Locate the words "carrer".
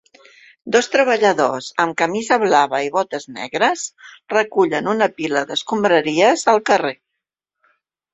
6.71-6.95